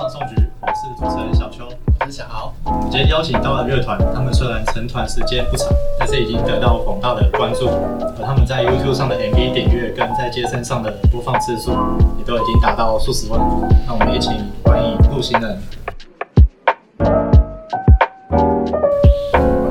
[0.00, 1.68] 放送局，我是主持人小邱。
[2.00, 2.54] 我是小豪。
[2.64, 5.68] 我们今天邀请到了乐团，他们虽然成团时间不长，
[5.98, 11.72] 但是已经得到广大的关注，而他们在 YouTube 上的 MV 点阅跟在街声上的播放次数，
[12.18, 13.38] 也都已经达到数十万。
[13.86, 14.32] 那我们也请
[14.64, 15.60] 欢迎陆行人。
[16.96, 17.12] 欢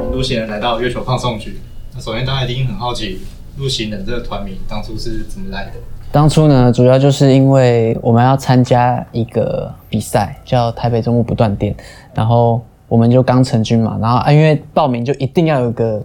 [0.06, 1.60] 迎陆行人来到月球放送局。
[1.96, 3.26] 那首先大家一定很好奇，
[3.58, 5.72] 陆行人这个团名当初是怎么来的？
[6.12, 11.76] 当初呢，主要就是因为我们要参加一个比赛，叫台北中部不断电，
[12.14, 16.02] 然后我们就刚成军嘛，然后啊，因为报名就一定要有个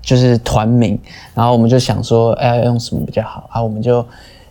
[0.00, 0.98] 就是团名，
[1.34, 3.62] 然后我们就想说，哎，要用什么比较好啊？
[3.62, 4.04] 我们就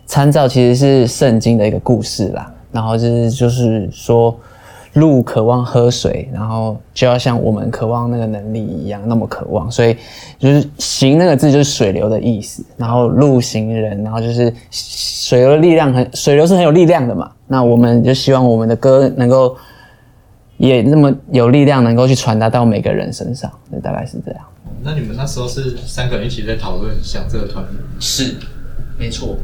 [0.06, 4.36] 参照其实是圣经的一个故事啦，然后就是就是说。
[4.94, 9.98] 鹿渴望喝水，然后就要像我们渴望那个能力一样那么渴望，所以
[10.38, 12.64] 就是“行”那个字就是水流的意思。
[12.78, 17.32] 然后鹿行人，然后就是水流的力量很，水流是很有力量的嘛。
[17.48, 19.58] 那我们就希望我们的歌能够
[20.58, 23.52] 也那么有力量，能够去传达到每个人身上。
[23.72, 24.42] 那大概是这样。
[24.84, 27.80] 那你们那时候是三个人一起在讨论想这个团名？
[28.00, 28.36] 是，
[29.00, 29.38] 没错。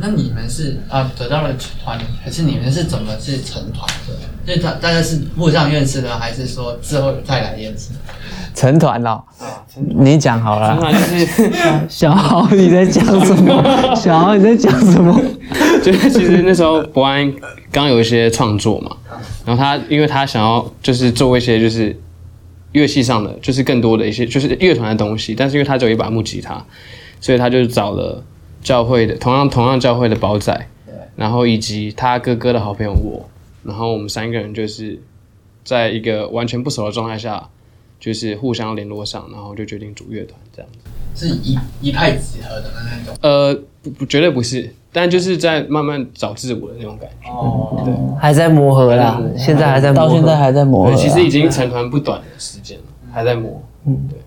[0.00, 4.14] 那你们是啊得到了团名，可是你们是怎么是成团的？
[4.46, 7.90] 就大大概是互相认识的，还是说之后再来认识？
[8.54, 9.22] 成团了，
[9.96, 10.70] 你讲好了。
[10.70, 11.50] 成团就是
[11.88, 13.62] 小豪你在讲什么？
[13.96, 15.20] 小豪你在讲什么？
[15.82, 17.32] 就是其实那时候博安
[17.72, 18.96] 刚有一些创作嘛，
[19.44, 21.98] 然后他因为他想要就是做一些就是
[22.72, 26.64] 乐器上的，就是更多的一些就是乐团的东西，但是因为他只有一把木吉他，
[27.20, 28.22] 所以他就找了。
[28.62, 30.66] 教会的同样同样教会的宝仔，
[31.16, 33.28] 然后以及他哥哥的好朋友我，
[33.64, 35.00] 然后我们三个人就是
[35.64, 37.48] 在一个完全不熟的状态下，
[37.98, 40.78] 就是互相联络上，然后就决定组乐团这样子。
[41.16, 43.16] 是一一派即合的那种？
[43.22, 47.30] 呃，不不，绝对不是，但就是在慢慢找自我的那种感觉。
[47.30, 50.94] 哦，对，还在磨合啦，现在还在到现在还在磨合。
[50.96, 53.62] 其实已经成团不短的时间了，还在磨。
[53.86, 54.18] 嗯，对。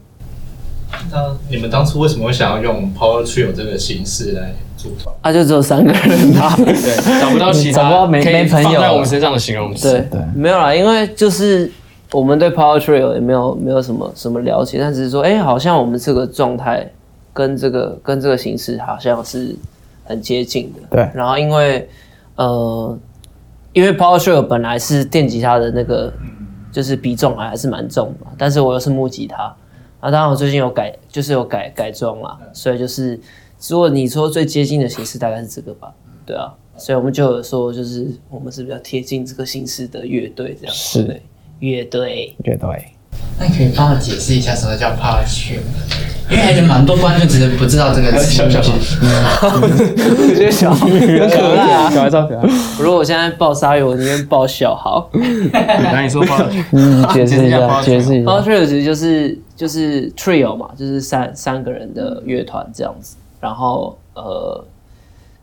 [1.11, 4.53] 那你们当初为什么会想要用 Power Trio 这个形式来
[4.87, 5.14] 组团？
[5.21, 9.92] 啊，就只有三个人啊， 对，找不到其他，找不到没没朋友在我们身上的形容词。
[9.92, 11.70] 对对，没有啦，因为就是
[12.11, 16.89] 我们对 Power Trio 也没有没有什么什么了解，但只是说，哎，好像我们这个状态
[17.33, 19.55] 跟这个跟这个形式好像是
[20.05, 20.81] 很接近的。
[20.89, 21.89] 对，然后因为
[22.36, 22.97] 呃，
[23.73, 26.14] 因为 Power Trio 本来是电吉他的那个
[26.71, 29.53] 就是比重还是蛮重的，但是我又是木吉他。
[29.99, 33.20] 啊，当然我最近有改，就是有改改装啦，所以就是
[33.70, 35.92] 如果你说最接近的形式大概是这个吧，
[36.26, 41.22] 对啊，所以我们就有说就是我们是比较贴近这个形式的乐队这样，是
[41.60, 42.86] 乐队，乐队。
[43.40, 45.60] 那你可以帮我解释一下什么叫 power trio？
[46.30, 48.32] 因为还是蛮多观众其实不知道这个词。
[48.32, 52.44] 小小，我觉得小豪很可爱啊，小孩超可爱。
[52.80, 55.10] 如果我现在报鲨鱼，我宁愿报小豪。
[55.14, 56.38] 那你说报，
[56.74, 58.30] 嗯，解释一下，解释一下。
[58.30, 63.16] power 实就是就是 trio 嘛，就是三三个人的乐团这样子。
[63.39, 64.65] 然后呃，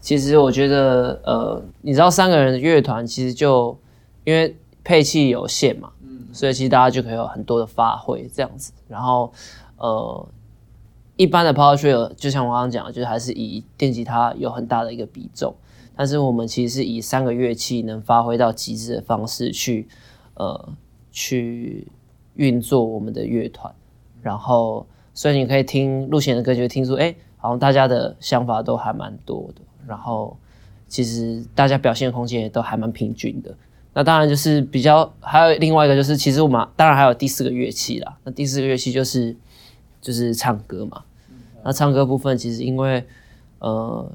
[0.00, 3.76] 其实我觉得呃，你知道三个人的乐团其实就
[4.24, 5.90] 因为配器有限嘛。
[6.02, 6.28] 嗯。
[6.32, 9.32] 所以其实大家就可以有很多的发挥这样子，然后
[9.76, 10.28] 呃，
[11.16, 15.54] 一般的 power trio 就像我刚刚讲的，就是还是以电吉他有很大的一个比重，
[15.94, 19.86] 但是我们其实是以三个乐器能发挥到极致的方式去
[20.34, 20.70] 呃
[21.12, 21.86] 去
[22.34, 23.72] 运作我们的乐团，
[24.20, 30.34] 然后所以你可以听陆贤的歌，就听出哎，然后大家的想法都还蛮多的，然后
[30.88, 33.54] 其实大家表现空间也都还蛮平均的。
[33.92, 38.16] 那当然就是比较，还有另外一个就是，其实我们当然还有第四个乐器啦。
[38.24, 39.36] 那第四个乐器就是
[40.00, 41.04] 就是唱歌嘛。
[41.62, 43.04] 那唱歌部分其实因为
[43.58, 44.10] 呃，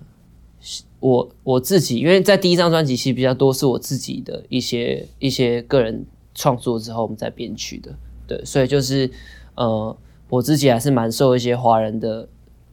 [1.00, 6.04] 我我自己因为在第一张专辑其实比较多是我自己的一些一些个人
[6.34, 7.94] 创作之后我们再编曲的，
[8.26, 9.12] 对，所以就是
[9.54, 9.96] 呃
[10.30, 12.28] 我自己还是蛮受一些华人的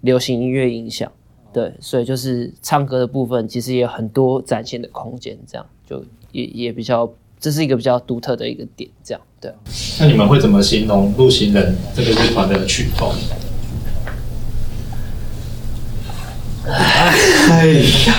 [0.06, 1.12] 流行音乐影响，
[1.52, 6.02] 对，所以就是唱歌的部分其实也有很多展现的空间，这样就。
[6.32, 7.10] 也也比较，
[7.40, 9.50] 这是一个比较独特的一个点，这样对。
[9.98, 13.10] 那你们会怎么形容陆行人这个乐团的曲风？
[16.66, 17.66] 哎
[18.06, 18.14] 呀，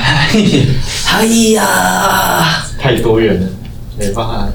[1.11, 3.47] 哎呀，太多元了，
[3.99, 4.49] 没办法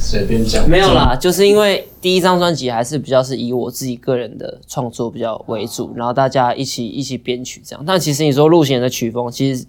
[0.00, 0.68] 随便讲。
[0.68, 7.82] 没有啦，就是因为第一张专辑还是比较是以我自己个人的创作比较为主，然后大家一起一起编曲这样。
[7.86, 9.64] 但其实你说陆行人的曲风，其实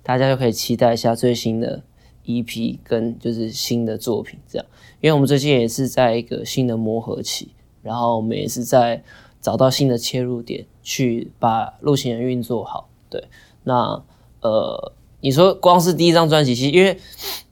[0.00, 1.82] 大家就可以期待一下最新的。
[2.26, 4.66] EP 跟就是新的作品这样，
[5.00, 7.48] 因为我们最近也是在一个新的磨合期，
[7.82, 9.02] 然后我们也是在
[9.40, 12.88] 找到新的切入点，去把陆行人运作好。
[13.08, 13.24] 对，
[13.64, 14.00] 那
[14.42, 16.96] 呃，你说光是第一张专辑，其实因为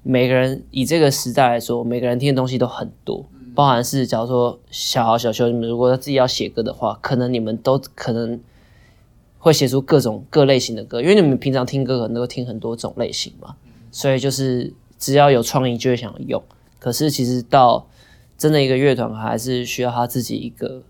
[0.05, 3.27] 每个人以这个时代来说，每个人听的东西都很多，
[3.59, 8.41] 包含是假如说小豪、小修，你们如果自己要写歌的话，可能你们都可能
[9.41, 13.57] 会写出各种各类型的歌，因为你们平常听歌可能都听很多种类型嘛，
[13.91, 16.41] 所以就是只要有创意就会想用。
[16.79, 17.85] 可是其实到
[18.37, 20.81] 真的一个乐团，还是需要他自己一个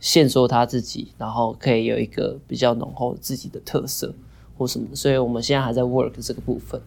[0.00, 4.12] 线索，他自己，然后可以有一个比较浓厚自己的特色
[4.56, 4.88] 或什么。
[4.92, 6.82] 所以我们现在还在 work 这个部分，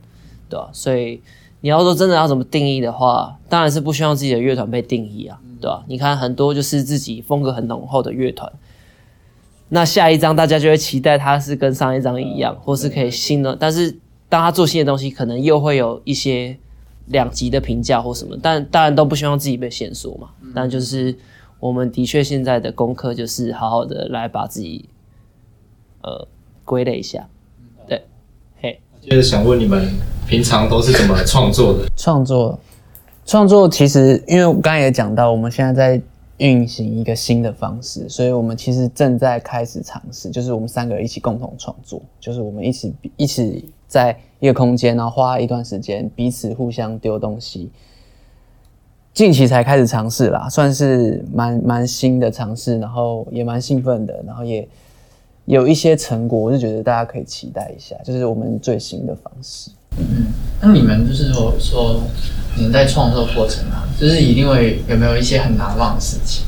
[0.49, 0.69] 对吧？
[0.73, 1.21] 所以
[1.61, 5.83] 你要说真的要怎么定义的话，当然是不希望自己的乐团被定义啊，对吧？
[5.87, 8.51] 你看很多就是自己风格很浓厚的乐团，
[9.69, 13.55] 那下一张大家就会期待它是跟上一张一样，或是可以新的。
[13.55, 13.97] 但是
[14.27, 16.57] 当他做新的东西，可能又会有一些。
[17.07, 20.29] 两极的评价或什么，但当然都不希望自己被限缩嘛。
[20.55, 21.13] 但就是
[21.59, 24.87] 我们的确现在的功课就是好好的来把自己
[26.03, 26.25] 呃
[26.63, 27.27] 归类一下。
[29.01, 29.87] 就是，想问你们
[30.27, 31.89] 平常都是怎么创作的？
[31.97, 32.59] 创作，
[33.25, 36.01] 创作其实因为我刚才也讲到，我们现在在
[36.37, 43.69] 运行一个新的方式，所以我们其实正在开始尝试，就是我们三个人一起共同创作，就是我们一起一起。
[43.91, 47.69] 在一个空间，然后花一段时间，彼此互相丢东西。
[49.13, 54.65] 近期才开始尝试啦，算是蛮蛮新的尝试，然后也蛮兴奋的，然后也
[55.45, 59.71] 有一些成果，我就觉得大家可以期待一下，就是我们最新的方式。
[59.97, 60.27] 嗯，
[60.61, 62.01] 那你们就是说说
[62.55, 66.45] 你们在创作过程啊，就是一定会有没有一些很难忘的事情？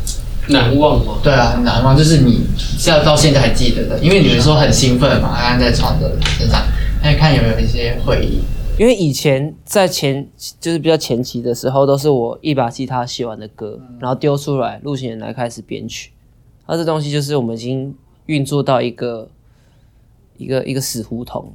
[0.50, 1.20] 难忘吗？
[1.24, 6.62] 对啊，很难忘，就是你是要到现在还记得的，因为你们说很兴奋嘛，刚刚在创作身上。
[7.02, 8.40] 那看有没有一些回忆，
[8.80, 10.26] 因为以前在前
[10.60, 16.12] 就是比较前期的时候，都是我一把吉他写完的歌，然后丢出来，录弦来开始编曲。
[16.66, 17.94] 那这东西就是我们已经
[18.26, 19.30] 运作到一个
[20.38, 21.54] 一个一个死胡同了，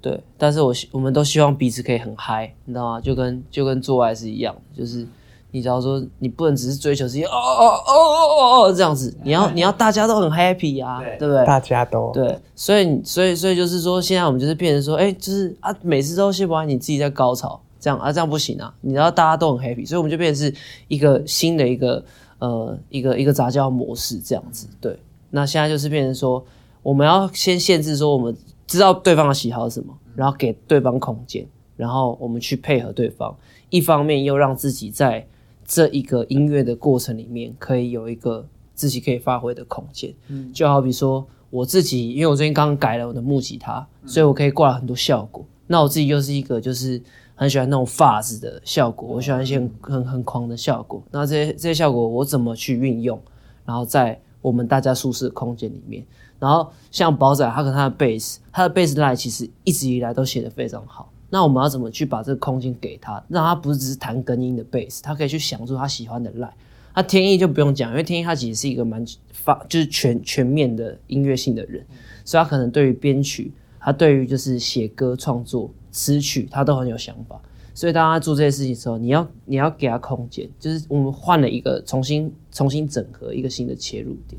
[0.00, 0.20] 对。
[0.36, 3.00] 但是我我们都希望彼此可以很嗨，你知道吗？
[3.00, 5.06] 就跟就跟做爱是一样，就是。
[5.50, 11.42] 你只要说，你不能只是追求自己哦哦哦哦哦这样子，你要你要大家都很 happy 啊，对不对？
[11.46, 20.54] 大家都对，所以所以所以就是说，现在我们就是变成说，哎，就是啊，每次都先把你自己在高潮，这样啊，这样不行啊，你要大家都很 happy，所以我们就变成是
[20.86, 22.04] 一个新的一个
[22.40, 24.98] 呃一个一个杂交模式这样子，对。
[25.30, 26.44] 那现在就是变成说，
[26.82, 28.36] 我们要先限制说，我们
[28.66, 31.46] 知道对方的喜好是什么，然后给对方空间，
[31.76, 33.36] 然后我们去配合对方，
[33.70, 35.26] 一方面又让自己在
[35.64, 40.14] 这一个音乐的过程里面，可以有一个自己可以发挥的空间。
[40.28, 45.44] 嗯，就好比说我自己，因为我最近刚改了我的木吉他，所以我可以挂很多效果。
[45.66, 47.00] 那我自己又是一个就是
[47.34, 51.02] 很喜欢那种发子的效果，我喜欢一些很很狂的效果。
[51.10, 53.20] 那这些这些效果我怎么去运用？
[53.66, 56.04] 然后在我们大家舒适的空间里面，
[56.38, 61.10] 然后像宝仔，他跟他的贝斯，他的贝斯 line 其实一直以来都写的非常好。
[61.30, 66.50] 那我们要怎么去把这个空间给他，让他不是只是弹根音的贝斯，他可以去想出他喜欢的 line。
[66.94, 71.84] 他天意就不用讲，因为天意他其实是一个蛮发就是全全面的音乐性的人，
[72.24, 77.40] 所以他可能对于编曲，他对于就是写歌创作词曲，他都很有想法。
[77.78, 84.36] 所以当他做这些事情的时候，你要你要给他空间，就是我们换了一个重新重新整合一个新的切入点，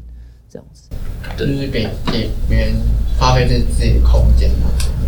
[0.49, 0.89] 这样子，
[1.37, 2.73] 就是给给别人
[3.17, 4.51] 发挥自自己的空间。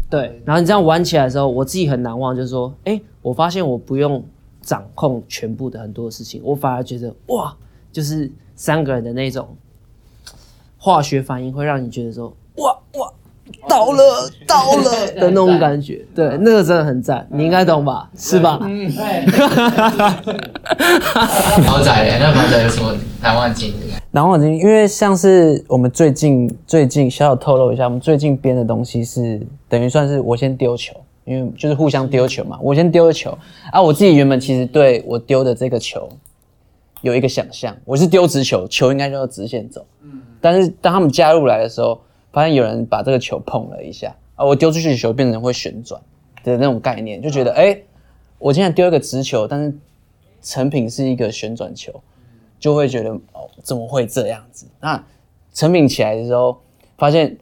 [0.10, 4.24] 对，然后你这样玩起来的时候，我自己很难忘，就是说，哎，我发现我不用
[4.62, 7.54] 掌控全部的很多事情，我反而觉得哇，
[7.92, 9.58] 就是三个人的那种
[10.78, 12.34] 化学反应，会让你觉得说，
[13.72, 18.10] 到了 到了的那种感觉，对，那个真的很赞，你应该懂吧？
[18.18, 18.60] 是吧？
[18.64, 19.26] 嗯， 对。
[21.66, 23.94] 毛仔，那毛仔有什么难忘经历？
[24.12, 33.38] 难忘经历，因为像是我们最近最近小小透露一下，我们最近编的东西是等于算是我先丢球，因为就是互相丢球嘛，我先丢了球
[33.72, 36.10] 啊，我自己原本其实对我丢的这个球
[37.02, 41.98] 有一个想象，我是丢直球，球应该就要直线走，嗯，但是当他们加入来的时候，
[42.32, 46.02] 发现有人把这个球碰了一下啊，我丢出去的球变成会旋转
[46.44, 47.78] 的那种概念，就觉得哎，
[48.38, 49.74] 我现在丢一个直球，但是
[50.42, 51.94] 成品是一个旋转球。
[52.60, 54.68] 就会觉得哦，怎么会这样子？
[54.80, 55.04] 那
[55.52, 56.62] 成品起来的时候，
[56.96, 57.36] 发现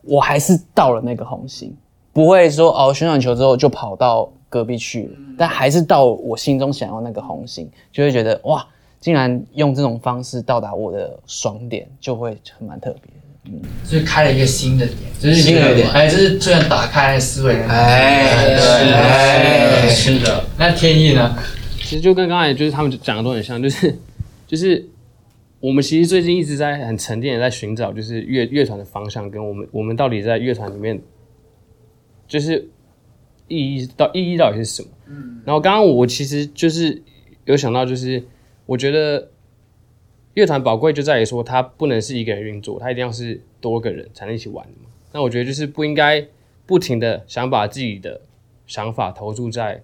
[0.00, 1.76] 我还是到了那个红心，
[2.10, 8.66] 不会说哦，旋转球之后就跑到隔壁去了，但还是到我心中想要那个红心，就会觉得哇，
[8.98, 13.12] 竟然用这种方式到达我的爽点，就会很蛮特别
[13.46, 20.44] 嗯，所以开了一个新的点，就是新的点，哎，就是突然打开思维，哎，对，是的。
[20.58, 21.36] 那天意呢？
[21.78, 23.96] 其实就跟刚才就是他们讲的都很像，就是。
[24.44, 24.86] 就是
[25.60, 31.00] 我们其实最近一直在很沉淀的在寻找，就是乐乐团的方向，跟我们我们到底在乐团里面，
[32.28, 32.68] 就是
[33.48, 34.88] 意义到意义到底是什么？
[35.08, 37.02] 嗯，然后刚刚我其实就是
[37.46, 38.22] 有想到，就是
[38.66, 39.30] 我觉得
[40.34, 44.88] 乐团宝贵就在于说，它不能是一个人运作，它一定要是多个人才能一起玩嘛。
[45.12, 46.26] 那我觉得就是不应该
[46.66, 48.20] 不停的想把自己的
[48.66, 49.82] 想法投注在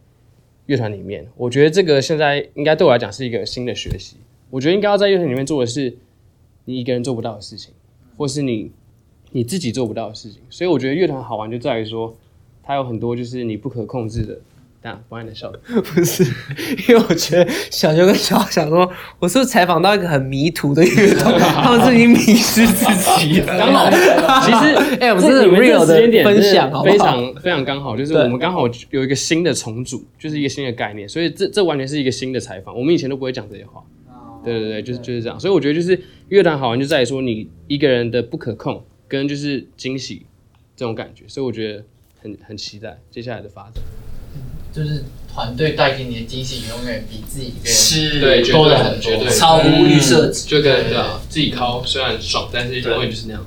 [0.67, 1.26] 乐团里面。
[1.37, 4.17] 我觉得这个现在应该对我来讲是一个新的学习。
[4.50, 5.97] 我觉得应该要在乐团里面做的是
[6.64, 7.73] 你一个人做不到的事情，
[8.17, 8.71] 或是你。
[9.31, 12.17] 你自己做不到的事情，所以我觉得乐团好玩就在于说，
[12.62, 14.40] 它有很多就是你不可控制的。
[14.80, 16.23] 但不爱的笑的，不是，
[16.88, 22.85] 因为我觉得小熊跟小想说，我是不是采访到一个很迷途的乐团， 他们是已经迷失自
[23.18, 23.58] 己了。
[23.58, 23.90] 刚好，
[24.40, 33.82] 其实 哎，我们是 real 的分享，非常非常刚好，就是我们刚好有一个新的重组，就是一个新的概念，所以这这完全是一个新的采访，我们以前都不会讲这些话。
[34.44, 38.85] 对对对，就是就是这样，所以我觉得就是乐团好玩就在于说你一个人的不可控。
[39.11, 40.26] 跟就是惊喜
[40.76, 41.82] 这种感觉，所以我觉得
[42.20, 43.82] 很很期待接下来的发展。
[44.73, 53.45] 就是团队带给你的惊喜，永远比自己一个人是对多的很，绝对超无预设，就跟对啊，自己靠虽然爽，但是永远就是那样，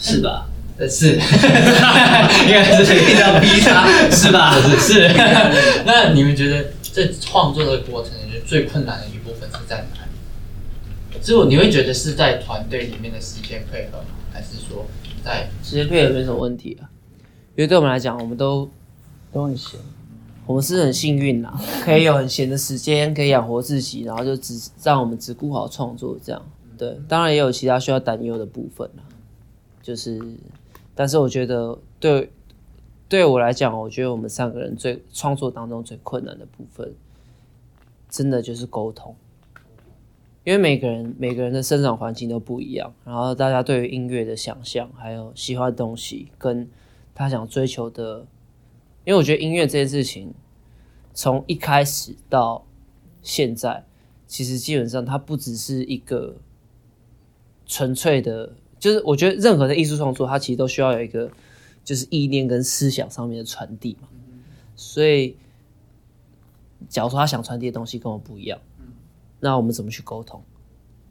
[0.00, 0.48] 是吧？
[0.90, 4.54] 是， 应该是一定要逼他，是吧？
[4.60, 5.08] 是是。
[5.86, 11.18] 那你们觉得在创作的过程，就最困难的一部分是在哪里？
[11.22, 14.04] 之后你会觉得是在团队里面的时间配合吗？
[14.32, 14.86] 还是说
[15.24, 15.48] 在？
[15.64, 16.92] 时间配合没什么问题啊，
[17.56, 18.70] 因为对我们来讲，我们都
[19.32, 19.80] 都很闲，
[20.46, 26.40] 我们是很幸运啦， 可以有很闲的时间，可以养活自己，然后就只让我们只顾好创作这样。
[26.78, 29.02] 对，当然也有其他需要担忧的部分啦，
[29.82, 30.20] 就是，
[30.94, 32.30] 但是我觉得对
[33.08, 36.92] 对我来讲，我觉得我们三个人最创作当中最困难的部分，
[38.08, 39.16] 真的就是沟通。
[40.44, 46.68] 因为每个人每个人的生长环境都不一样，然后大家对于音乐的想象，还有喜欢的东西，跟
[47.14, 48.24] 他想追求的，
[49.06, 50.34] 因为我觉得音乐这件事情，
[51.14, 52.66] 从一开始到
[53.22, 53.86] 现在，
[54.26, 56.36] 其实基本上它不只是一个
[57.66, 61.30] 纯粹的，就是我觉得任何的艺术创作，它其实都需要有一个
[61.84, 64.08] 就是意念跟思想上面的传递嘛。
[64.74, 65.36] 所以，
[66.88, 68.58] 假如说他想传递的东西跟我不一样。
[69.38, 70.42] 那我们怎么去沟通？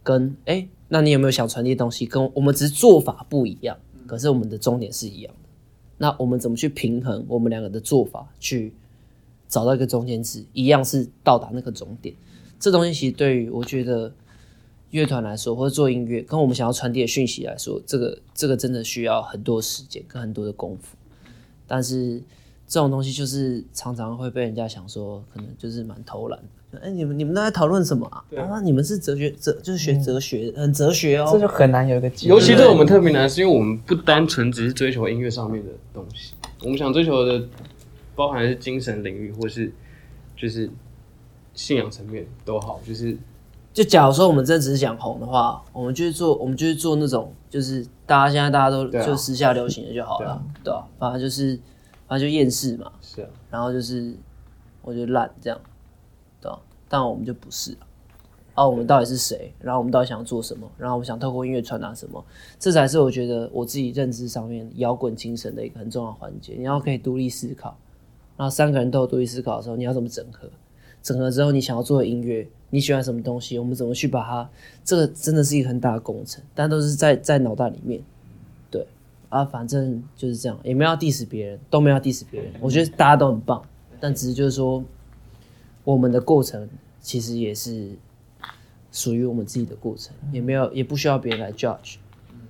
[0.02, 2.04] 跟哎，那你有没有想传递的东西？
[2.04, 5.34] 跟我们只是做法不一样，可是我们的终点是一样。
[5.98, 8.72] 那我们怎么去平衡我们两个的做法，去
[9.48, 12.14] 找到一个中间值，一样是到达那个终点？
[12.58, 14.12] 这东西其实对于我觉得
[14.90, 20.96] 乐团来说，或者做音乐，跟我们想要传递的讯息来说，这个这个真的需要很多时间跟很多的功夫。
[21.66, 22.22] 但是
[22.66, 26.38] 这种东西就是常常会被人家想说，可能就是蛮偷懒。
[26.82, 28.22] 哎，你们你们都在讨论什么啊？
[28.36, 31.28] 啊，你们是哲学哲，就是学哲学，很哲学哦。
[31.32, 37.42] 这就很难有一个，尤其对我们特别难，是因为我们不单纯只是追求音乐上面的东西，我们想追求的
[38.14, 39.72] 包含是精神领域，或是
[40.36, 40.68] 就是
[41.54, 42.78] 信仰层面都好。
[42.86, 43.16] 就是
[43.72, 50.86] 就假如说我们真的只是想红的话，我们就是做，我们就是做那种，就是大家现在大家都就时下流行的就好了，对吧？
[50.98, 51.58] 反正就是
[52.06, 53.28] 反正就厌世嘛，是啊。
[53.50, 54.14] 然后就是
[54.82, 55.58] 我觉得烂这样。
[56.88, 57.76] 但我们就不是
[58.54, 58.66] 啊！
[58.66, 59.52] 我们到底是谁？
[59.60, 60.66] 然后我们到底想要做什么？
[60.78, 62.24] 然后我们想透过音乐传达什么？
[62.58, 66.54] 这才是我觉得我自己认知上面摇滚精神的一个很重要环节。
[66.56, 67.76] 你要可以独立思考，
[68.36, 70.48] 然后三个人都有独立思考的时候，你要怎么整合？
[71.02, 73.58] 整合之后，你想要做的音乐，你喜欢什么东西？
[73.58, 74.48] 我们怎么去把它？
[74.82, 78.00] 这个真的是一个很大的工程，但都是在在脑袋里面。
[78.70, 78.86] 对
[79.28, 82.52] 啊，反正就是这样，也没有 diss 别人，都没有 diss 别人。
[82.60, 83.62] 我觉得大家都很棒，
[84.00, 84.82] 但只是就是说。
[85.86, 86.68] 我们的过程
[87.00, 87.90] 其实也是
[88.90, 91.98] 属于我们自己的过程，也没有也不需要别人来 judge，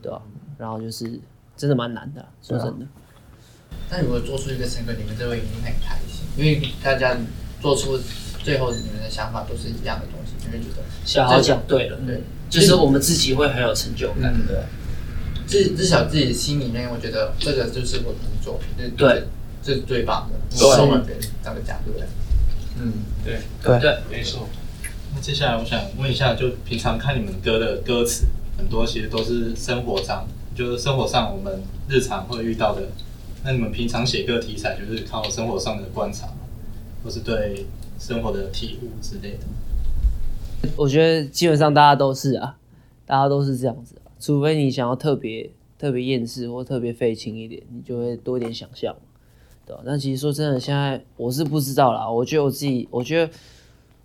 [0.01, 0.23] 对吧？
[0.57, 1.21] 然后就是
[1.55, 2.87] 真的蛮难的，说真的。
[3.91, 7.15] 那如果做出一个成果，你们就会一定很开心，因为大家
[7.61, 8.01] 做出
[8.43, 14.57] 最后你们的想法都是一样的东西，你会觉得小豪讲对了，对，就是我们自己会很有成就感，对。
[15.47, 19.25] 至至少自己心里面，我觉得这个就是我的作品，对，
[19.63, 22.09] 这是最棒的，送给别人这个奖，对不对？
[22.79, 22.93] 嗯，
[23.25, 24.49] 对对对，没错。
[25.15, 28.27] 那接下来我想问一下，就平常看你们歌的歌词，
[28.59, 32.83] 很多其实都是生活上，就是生活上我们日常会遇到的。
[33.45, 36.29] 那你们平常写歌题材，就是靠生活上的观察，
[37.03, 37.65] 或是对
[37.99, 40.69] 生活的体悟之类的？
[40.77, 42.57] 我觉得基本上大家都是啊，
[43.07, 48.95] 大家都是这样子，除非你想要特别特别厌世或特别废青一点，你就会多一点想象。
[49.67, 52.09] 对，但其实说真的，现在我是不知道啦。
[52.09, 53.33] 我觉得我自己，我觉得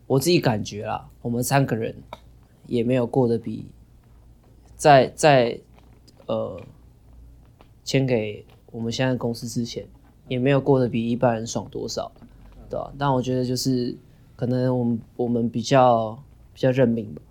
[0.08, 1.96] 我自己感觉啦，我们三个人
[2.66, 3.68] 也没有过得比
[4.76, 5.60] 在在
[6.26, 6.60] 呃
[7.84, 9.86] 签给我们现在公司之前
[10.28, 12.12] 也没有过得比一般人爽多少，
[12.70, 12.92] 对吧？
[12.98, 13.96] 但我觉得就是
[14.36, 16.18] 可能我们我们比较
[16.54, 17.22] 比较认命吧，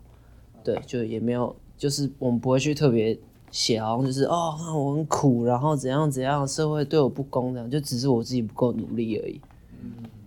[0.63, 3.19] 对，就也没有，就是我们不会去特别
[3.51, 9.41] 写，好像就是哦，我很苦，然后怎样怎样，社会对我不公这样，就只是我自己不够努力而已，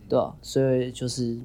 [0.10, 0.34] 对吧？
[0.42, 1.38] 所以就是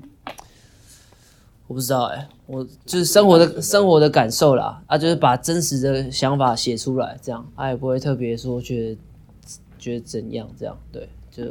[1.66, 8.98] 我不知道哎、我就是生活的生活的感受啦，啊，就是把真实的想法写出来，这样，啊，也不会特别说觉得
[9.78, 11.44] 觉得怎样这样，对，就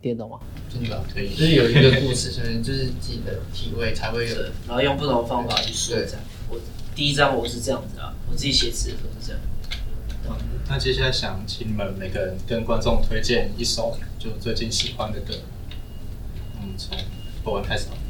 [0.00, 0.38] 听得懂吗？
[0.72, 2.30] 真的可以就是有一个故事，
[2.62, 4.36] 就是自己的体会才会有。
[4.66, 6.20] 然后用不同的方法去说这样。
[6.92, 9.40] 我第一张我是这样子啊，我自己写词的时候是这样。
[10.68, 15.34] 那接下来想请你们每个人跟观众推荐一首就最近喜欢的歌。
[16.60, 16.96] 嗯，从
[17.42, 18.00] 博文开始好了。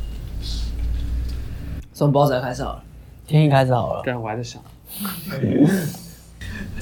[1.94, 2.82] 从包仔开始好了。
[3.26, 4.60] 天一开始好了，对啊，我还在想，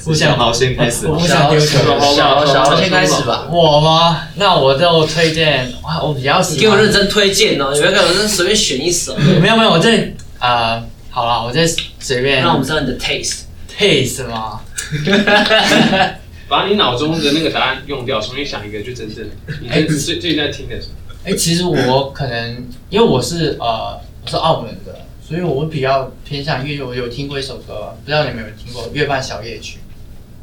[0.03, 1.07] 不想好先开始。
[1.07, 1.79] 我不想丢球，
[2.17, 3.47] 小小我先开始吧。
[3.51, 4.29] 我吗？
[4.37, 6.61] 那我就推荐哇，我比较喜欢。
[6.61, 11.67] 给我认真推荐哦，你不要给我认真随便选一首，没有没有，我这呃，好了，我再
[11.99, 12.43] 随便。
[12.43, 13.43] 那我们知道你的 taste。
[13.69, 14.61] taste 吗？
[16.49, 19.25] 把你脑中的那个答案用掉，重新想一个，就真正
[19.61, 26.83] 你最最最近在听的时候，哎、其实我可能因为我是呃我是澳门的，所以我比较偏向粤语。
[26.83, 29.79] 我有听过一首歌，不知道你们有没有听过《月半小夜曲》？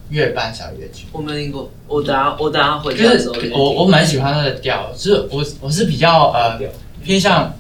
[0.09, 1.07] 月半小夜曲。
[1.12, 3.36] 我没听过，我等下我等下回就是家的时候。
[3.51, 6.57] 我我蛮喜欢它的调，就是我我是比较呃
[7.03, 7.53] 偏向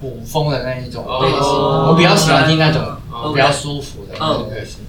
[0.00, 4.80] 古风的那一种类型，哦我比较喜欢听那种哦比较舒服的那种类型。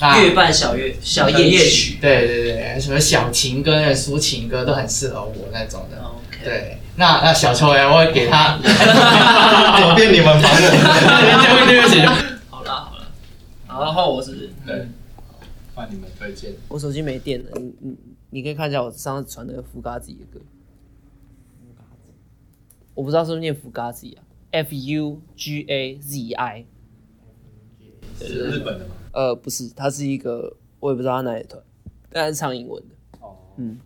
[0.00, 1.98] 那月半小月小夜夜曲。
[2.00, 5.98] 对对对，什么小情歌、抒情歌都很适合我那种的。
[6.44, 8.58] 对，那那小秋呀，我会给他，
[9.80, 11.66] 走遍你们防我。
[11.66, 12.00] 对不起，
[12.48, 13.06] 好啦好啦，
[13.66, 14.88] 好然后我是对，
[15.74, 16.52] 换你们推荐。
[16.68, 17.96] 我手机没电了，你你
[18.30, 20.38] 你可以看一下我上次传那个福嘎子的歌。
[22.94, 26.66] 我不知道是不是念福嘎子啊，F U G A Z I。
[28.20, 28.94] 是日本的吗？
[29.12, 31.62] 呃，不是，它是一个我也不知道它哪里的团，
[32.10, 32.94] 但是唱英文的。
[33.20, 33.78] 哦，嗯，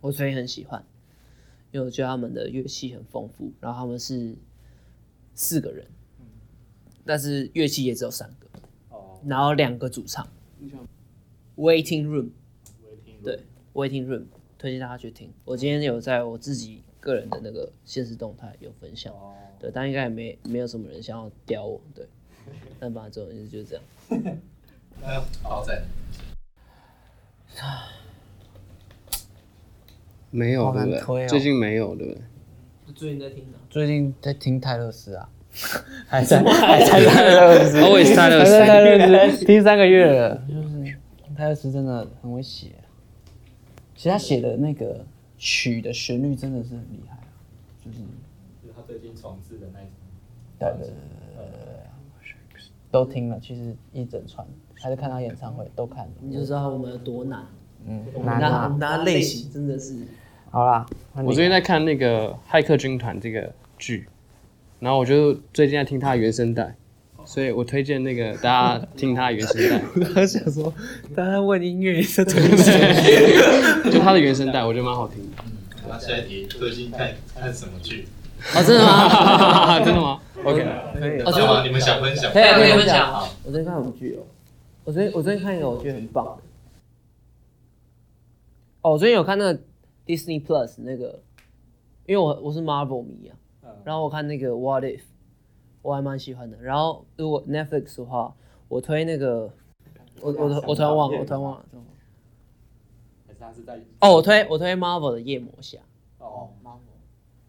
[0.00, 0.82] 我所以很喜欢，
[1.72, 4.34] 因为我觉得他们的乐器很丰富，然后他们是
[5.34, 5.86] 四个人，
[7.04, 8.46] 但是乐器也只有三个，
[8.88, 10.26] 哦，然后两个主唱。
[11.56, 12.30] Waiting Room，
[13.22, 13.40] 对
[13.74, 14.24] ，Waiting Room，
[14.56, 15.30] 推荐大家去听。
[15.44, 22.06] 我今天有在我自己个人的那个现实动态有分享，哦，对，但应该也没没有什么人想要屌我，对。
[22.80, 23.84] 但反正这种意思就是这样。
[25.04, 25.82] 哎呦，好在。
[30.30, 31.28] 没有对不对？
[31.28, 32.22] 最近没有对不对？
[32.94, 35.28] 最近在听的，最近在听泰勒斯啊，
[36.08, 40.96] 还在还在泰勒斯 Always 泰勒斯 泰勒斯听三个月了，就是
[41.36, 42.68] 泰勒斯真的很会写，
[43.94, 45.04] 其实他写的那个
[45.44, 47.26] 曲的旋律真的是很厉害啊，
[47.84, 47.98] 就是
[48.62, 49.92] 就是他最近重置的那一种。
[50.56, 50.94] 对对对对
[51.34, 51.50] 对
[52.54, 57.44] 对，都听了，其实一整串，还是看他演唱会都看了，你就知道我们有多难。
[57.84, 60.06] 嗯，我们拿我们拿类型真的是，
[60.52, 64.08] 好啦，我最近在看那个《骇客军团》这个剧，
[64.78, 66.76] 然后我就最近在听他的原声带，
[67.24, 69.82] 所以我推荐那个大家听他的原声带，
[70.14, 70.72] 他想说，
[71.14, 75.42] 大家问音乐是推 荐，就他的原声带，我觉得蛮好听的。
[75.88, 78.06] 那下一题，最近看看什么剧？
[78.54, 79.78] 啊，真的吗？
[79.84, 80.64] 真的吗？OK，
[80.98, 81.62] 可以哦知道吗？
[81.64, 82.32] 你们想分享？
[82.32, 83.28] 可以啊可以分享好。
[83.44, 84.22] 我最近看什么剧哦？
[84.84, 86.32] 我最近我最近看一个我觉得很棒的。
[88.82, 89.60] 哦，我最近有看那个
[90.06, 91.20] Disney Plus 那个，
[92.06, 93.36] 因为我我是 Marvel 迷啊，
[93.84, 95.00] 然后我看那个 What If，
[95.82, 96.56] 我还蛮喜欢的。
[96.62, 98.34] 然后如果 Netflix 的话，
[98.68, 99.50] 我推那个，
[100.20, 101.64] 我我我突然忘了，我突然忘了。
[101.70, 101.92] 突然忘了
[103.26, 105.78] 还是他是在哦，我推我推 Marvel 的夜魔侠，
[106.18, 106.48] 哦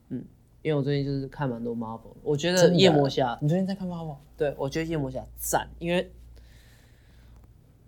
[0.10, 0.26] 嗯，
[0.62, 4.18] 因为我最近就是看蛮多 Marvel，我觉得夜魔侠你最近在看 Marvel？？
[4.36, 6.12] 对，我觉得夜魔侠赞，因为，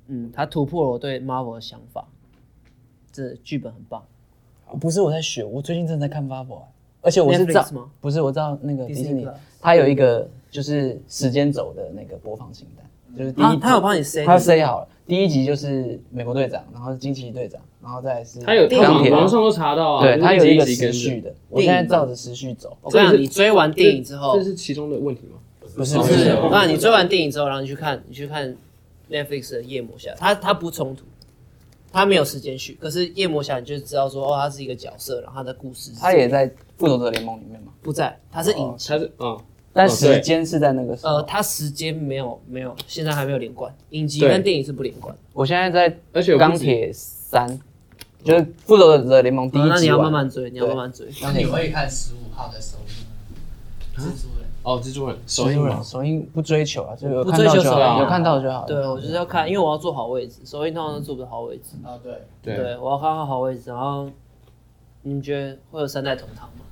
[0.07, 2.07] 嗯，他突破了我对 Marvel 的想法，
[3.11, 4.05] 这剧本很棒。
[4.79, 6.63] 不是我在学，我最近正在看 Marvel，
[7.05, 7.85] 而且我是知道吗？
[8.01, 9.27] 不是我知道那个迪士尼
[9.61, 12.85] 它有一个就是时间轴的那个播放清单，
[13.17, 21.21] 就是第一集他他有帮你 say，他 say 好了，第一集就是美国队长，然后是惊奇队长，然后再是他有他钢铁，网网上都查到啊，对，它有一个时序。
[21.21, 25.37] 的，我现在照着时序走，我跟你讲，你追完电影之后这，是其中的问题吗？
[25.59, 26.29] 不是不是，不是。
[26.43, 28.55] 我告诉你，追完电影之后，然后你去看，你去看
[29.11, 31.03] Netflix 的夜魔侠，它它不冲突，
[31.95, 38.89] 他没有时间序，可是夜魔侠你就知道说，哦，他是一个角色，然后他的故事是他也在复仇者联盟里面吗，不在，他是影集。
[38.89, 39.39] 他是嗯，
[39.71, 41.23] 但时间是在那个时候呃，。
[41.23, 45.15] 他时间没有没有，现在还没有连贯，影集跟电影是不连贯。
[45.31, 47.47] 我现在在而且有钢铁三，
[48.25, 49.69] 就是《复仇者联盟》第一集。
[49.69, 51.07] 那你要慢慢追，你要慢慢追。
[51.21, 58.65] 那你会看十五号的首映蜘蛛人哦，蜘蛛人首映嘛，首映不追求啊，这个不追求首映，有看到就好。
[58.65, 61.75] 对我就是要看，因为我要坐好位置，首映通常都坐不好位置。
[61.83, 63.69] 啊，对对，我要看到好位置。
[63.69, 64.09] 然后
[65.03, 66.65] 你们觉得会有三代同堂吗？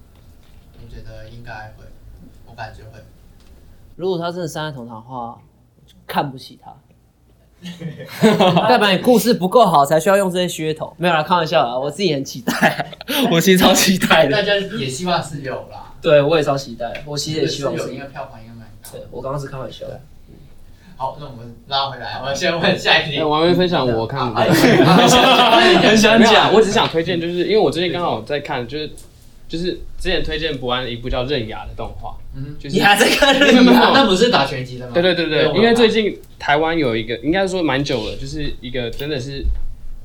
[0.83, 1.85] 我觉得应该会，
[2.47, 2.99] 我感觉会。
[3.95, 5.39] 如果他真的三代同堂的话，
[6.07, 6.73] 看不起他。
[8.67, 10.91] 代表你故事不够好，才需要用这些噱头。
[10.97, 12.91] 没有啦，开玩笑啦，我自己很期待，
[13.31, 14.31] 我其实超期待的。
[14.31, 15.92] 大家也希望是有啦。
[16.03, 17.91] 对，我也超期待，我其实也希望是。
[17.93, 18.89] 因为票房应该蛮高。
[18.91, 19.85] 对，我刚刚是开玩笑。
[20.95, 23.19] 好，那我们拉回来，我先问下一题。
[23.19, 24.41] 我还没分享我看的。
[25.81, 28.91] 很想讲，我只想推荐，就是因为我最近刚好在看，就是。
[29.45, 33.91] 就是之前推荐博安一部叫《刃牙》的动画，嗯，就是你还在看《刃牙》？
[33.93, 34.93] 那不是打拳击的吗？
[34.95, 39.45] 对对对对，因为最近台湾有一个，应该说蛮久了，就是一个真的是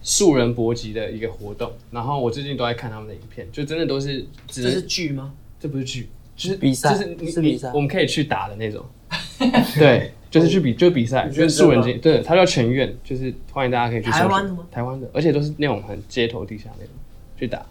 [0.03, 1.73] 素人搏击的一个活动。
[1.93, 4.27] 然后我最近都在看他们的影片，就真的都是。
[4.49, 5.33] 只是剧吗？
[5.61, 8.85] 这不是去，就是比赛，就是你比赛，我们可以去打的那种。
[9.79, 14.11] 对，就是去比，就是比赛，就是素人竞，对，它叫全院，就是欢迎大家可以去。
[14.11, 14.67] 台湾的吗？
[14.71, 16.93] 台湾的，而且都是那种很街头地下那种
[17.39, 17.65] 去打。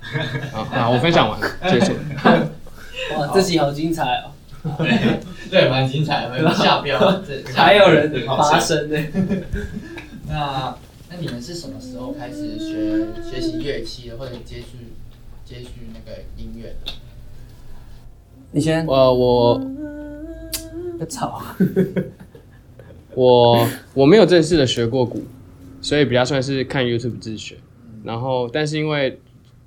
[0.70, 1.92] 好，我分享完了，结束。
[3.16, 4.32] 哇，这集好精彩哦！
[5.50, 7.22] 对，蛮精彩的，下标，
[7.54, 8.96] 还有人发声呢。
[10.28, 10.74] 那
[11.10, 14.78] 那你们是什么时候开始学学习乐器的，或者接触
[15.44, 16.92] 接触那个音乐的？
[18.52, 18.86] 你先。
[18.86, 19.60] 呃，我。
[21.08, 21.42] 吵。
[23.14, 25.24] 我我没有正式的学过鼓，
[25.80, 27.56] 所以比较算是看 YouTube 自学。
[28.04, 29.18] 然后，但是因为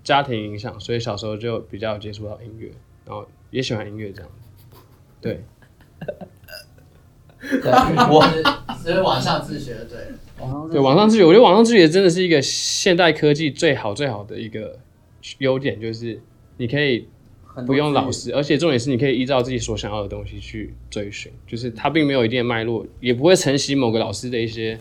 [0.04, 2.72] 家庭影响，所以小时候就比较接触到音乐，
[3.06, 4.32] 然后也喜欢音乐这样。
[5.20, 5.44] 对，
[7.42, 8.24] 我
[8.82, 9.98] 所以网上自学的对，
[10.72, 14.80] 对网上自学，我觉得网上自学真的是一个现代科技最好最好的一个
[15.40, 16.20] 优点，就是
[16.58, 17.08] 你可以
[17.66, 24.80] 不用老师，而且重点是你可以依照自己所想要的东西去追寻，就是它并没有一定的脉络，也不会承袭某个老师的一些。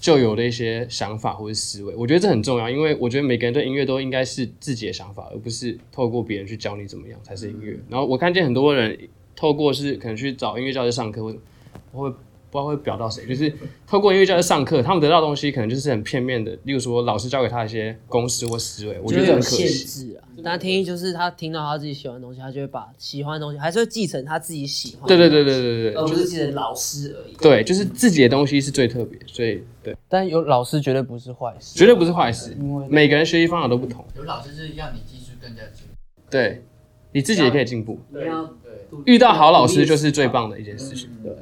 [0.00, 7.76] 旧有的一些想法或者思维，我觉得这很重要，因为我觉得每个人对音乐都应该是自己的想法，而不是透过别人去教你怎么样才是音乐。
[7.88, 8.96] 然后我看见很多人
[9.34, 11.20] 透过是可能去找音乐教师上课，
[11.90, 12.14] 或会。
[12.50, 13.52] 不知道会表到谁，就是
[13.86, 16.52] 透过音乐教室上课，他们得到东西可能就是很片面的。
[16.64, 20.24] 例如说，老师教给他一些公式或思维，我觉得很可惜啊。
[20.42, 25.06] 大家听就是他听到他自己喜欢的东西，他就会把喜欢的东西还是会继承他自己喜欢。
[25.06, 27.34] 对对对对对对，而不是继承老师而已。
[27.36, 29.94] 对，就是自己的东西是最特别，所以对。
[30.08, 34.04] 但有老师绝对不是坏事，绝对不是坏事，因为每个人学习方法都不同。
[34.16, 36.62] 有老师是让你技术更加进步，对，
[37.12, 37.98] 你自己也可以进步。
[38.12, 38.32] 对对，
[39.04, 41.10] 遇到好老师就是最棒的一件事情。
[41.22, 41.32] 对。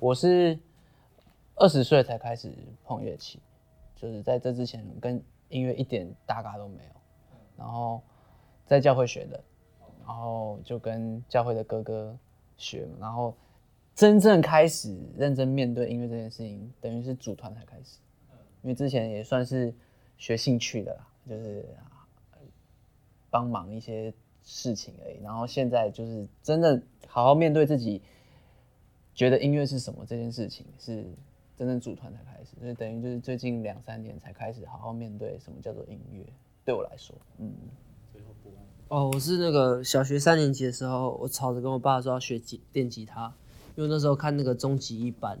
[0.00, 0.56] 我是
[1.56, 2.52] 二十岁才开始
[2.84, 3.40] 碰乐器，
[3.96, 6.90] 就是在这之前跟音乐一点搭嘎都没有，
[7.56, 8.00] 然后
[8.64, 9.42] 在教会学的，
[10.06, 12.16] 然后就跟教会的哥哥
[12.56, 13.34] 学，然后
[13.92, 17.98] 真正开始认真面对音乐这件事情，等于是组团才开始，
[18.62, 19.74] 因为之前也算是
[20.16, 21.68] 学兴趣的啦，就是
[23.30, 28.00] 帮忙一些事情而已，然后现在就是真的好好面对自己。
[29.18, 31.04] 觉得音乐是什么这件事情是
[31.56, 36.24] 真正组团才开始，所以等于就是最近两三年才开始好好面对什么叫做音乐。
[36.64, 37.52] 对我来说，嗯。
[38.12, 38.50] 最后不
[38.94, 43.34] 哦，我是那个小学三年级的时候，我吵着跟我爸说要学吉电吉他，
[43.74, 45.36] 因为那时候看那个终极一班，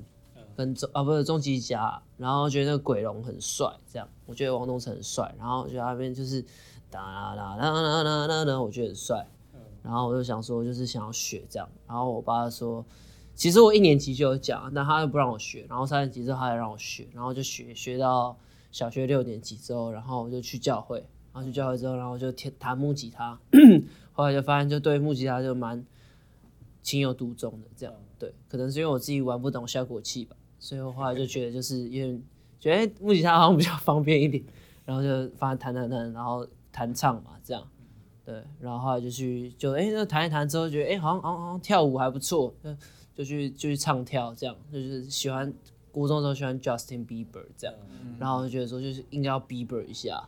[0.56, 6.44] 跟终啊不是终极甲，然后觉得那个鬼龙很帅，这样我觉得王东城很帅，然后觉得那边就是
[6.90, 9.24] 哒啦啦啦啦啦啦，我觉得很帅，
[9.84, 12.84] 然后我就想说就是想要学这样，然后我爸说。
[13.38, 18.36] 其实我一年级就有讲，但他又不让我学，然后三年级之后他也让我学，然后就学学到
[18.72, 20.98] 小学六年级之后，然后我就去教会，
[21.32, 23.38] 然后去教会之后，然后就弹弹木吉他，
[24.10, 25.86] 后来就发现就对木吉他就蛮
[26.82, 32.20] 情有独钟的，这样对，可能是因为我自己玩不懂效果器吧，所以我后来就觉得就是因为
[32.58, 34.42] 觉得木吉他好像比较方便一点，
[34.84, 37.62] 然后就发现弹弹弹，然后弹唱嘛这样，
[38.24, 42.52] 对，然后后来就去就哎那弹一弹之后觉得哎好像好像好像跳舞还不错。
[43.18, 45.52] 就去就去唱跳，这样就是喜欢，
[45.92, 47.74] 初中的时候喜欢 Justin Bieber 这样，
[48.16, 50.22] 然后就觉得说就是应该要 Bieber 一下，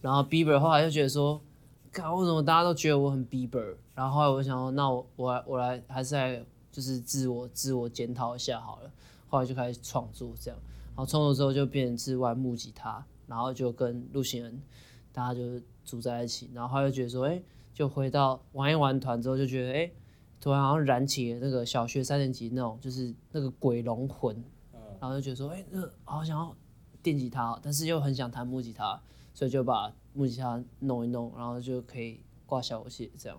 [0.00, 1.38] 然后 Bieber 后来就觉得说，
[1.92, 8.90] 看为什么大家都觉得我很 Bieber，然后后来我想说，那我我来我来还是来就是自我自我检讨一下好了，
[9.28, 10.58] 后来就开始创作这样，
[10.96, 14.58] 然后创作之后就变成是玩木吉他，然后就跟陆行人
[15.12, 17.42] 大家就组在一起，然后后来就觉得说，哎，
[17.74, 19.90] 就回到玩一玩团之后就觉得，哎。
[20.40, 24.34] 突然好像燃起了那个小学三年级那种，就是那个鬼龙魂，
[24.98, 26.56] 然后就觉得说，哎，那好想要
[27.02, 29.00] 电吉他，但是又很想弹木吉他，
[29.34, 33.38] 所以就把木吉他弄一弄，然后就可以挂小游戏这样。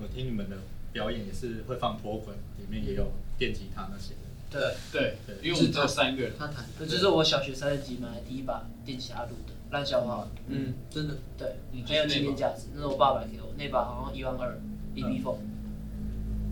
[0.00, 0.58] 我听你们的
[0.92, 3.06] 表演也是会放脱轨，里面也有
[3.38, 4.14] 电吉他那些。
[4.50, 4.60] 对
[4.92, 10.28] 对对，因为我们只有三个人，他弹，这就是我小学三年级买的第一把电吉他录的，烂笑话。
[10.46, 12.68] 嗯，真的，对，很有纪念价值。
[12.74, 14.58] 那是我爸爸给我，那把好像一万二
[14.94, 15.36] ，E B Four。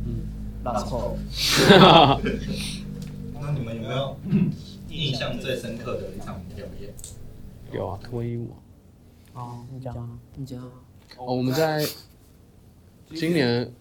[0.07, 0.27] 嗯，
[0.64, 1.16] 拉错。
[3.40, 4.16] 那你们有没有
[4.88, 6.92] 印象最深刻的一场表演？
[7.72, 8.53] 有啊，脱衣舞。
[9.35, 10.62] 哦，你讲，你讲。
[11.16, 11.85] 哦，我们在
[13.14, 13.72] 今年。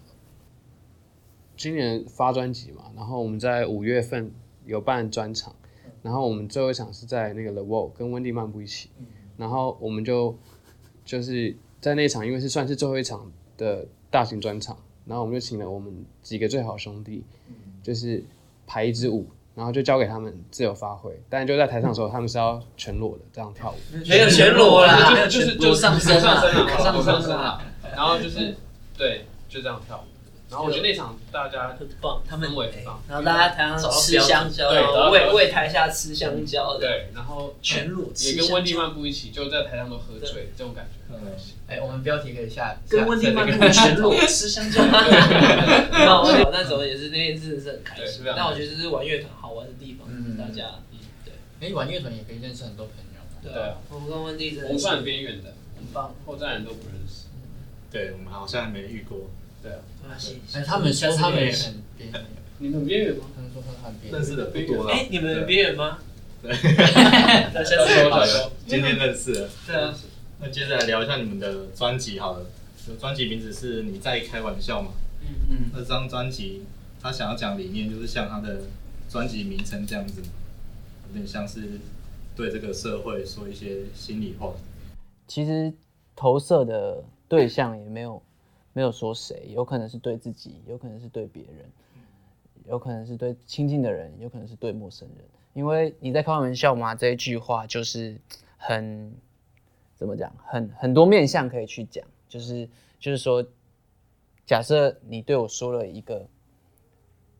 [1.56, 4.32] 今年发专辑嘛，然后我们在五月份
[4.65, 5.56] 有办专场，
[6.02, 8.89] 然后我们最后一场是在那个 The Wall 跟温蒂漫步一起，
[9.43, 10.34] 然后我们就
[11.03, 17.21] 就是在那场，因为是算是最后一场的大型专场，然后我们就请了我们几个最好兄弟，
[17.84, 18.23] 就是
[18.65, 23.75] 排一支舞，然后就交给他们自由发挥，但就在台上的时候，他们是要全裸的这样跳舞，
[24.08, 27.62] 没有全裸啦，就是就上身上身上身了，
[27.93, 28.56] 然后就是
[28.97, 30.12] 对，就这样跳舞。
[30.53, 33.01] 然后我觉得那场大家很棒，他们氛很棒。
[33.09, 34.69] 然后大家台上吃香蕉，
[35.09, 36.77] 为为台下吃香蕉。
[36.77, 40.99] 对，然后全裸，也跟温蒂漫步一起，就在台上都喝醉，这种感觉。
[41.65, 44.85] 哎，我们标题可以下，跟温蒂漫步全裸 吃香蕉。
[44.85, 48.23] 那我那时候也是那天真的是很开心。
[48.23, 50.75] 但我觉得这是玩乐团好玩的地方，大家。
[51.25, 51.33] 对，
[51.67, 53.51] 哎，玩乐团也可以认识很多朋友。
[53.51, 54.67] 对啊，我们跟温蒂真的。
[54.67, 57.25] 我们算边缘的，很棒，后站人都不认识。
[57.89, 59.31] 对我们好像没遇过。
[59.63, 59.80] 对啊，
[60.54, 62.26] 哎，他们说他们也很边缘，
[62.60, 63.26] 你们边缘吗？
[63.34, 64.91] 他们说他们很边缘，认识的不多了。
[64.91, 65.99] 哎，你们边缘吗？
[66.41, 66.52] 对，
[67.56, 69.49] 那下次好了，今天认识了。
[69.65, 69.95] 对啊，
[70.41, 72.45] 那接着来聊一下你们的专辑好了。
[72.86, 74.91] 就专辑名字是你在开玩笑嘛？
[75.21, 75.58] 嗯嗯。
[75.73, 76.63] 那张专辑
[77.02, 78.63] 他想要讲理念，就是像他的
[79.10, 80.21] 专辑名称这样子，
[81.08, 81.80] 有点像是
[82.36, 84.54] 对这个社会说一些心里话。
[85.26, 85.71] 其实
[86.13, 88.21] 投射的对象也没有。
[88.73, 91.71] 没有说谁，有可能是对自己，有可能是对别人，
[92.65, 95.25] 有可能是对亲近的人，有可能是对陌生人。
[95.53, 96.95] 因为你在开玩笑吗？
[96.95, 98.19] 这一句话就是
[98.57, 99.13] 很
[99.95, 102.03] 怎么讲，很很多面向可以去讲。
[102.27, 102.67] 就是
[102.99, 103.45] 就是说，
[104.47, 106.25] 假设你对我说了一个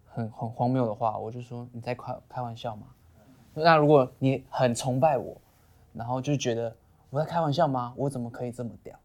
[0.06, 2.86] 很很荒谬的话，我就说你在开开玩笑吗？
[3.56, 5.36] 那如果你很崇拜我，
[5.93, 6.76] 然后就觉得
[7.10, 7.91] 我在开玩笑吗？
[7.98, 8.96] 我怎么可以这么屌？